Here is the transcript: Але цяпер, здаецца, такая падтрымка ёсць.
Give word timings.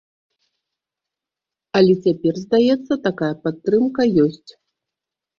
Але 1.79 1.93
цяпер, 2.05 2.33
здаецца, 2.43 2.93
такая 3.07 3.29
падтрымка 3.43 4.07
ёсць. 4.25 4.51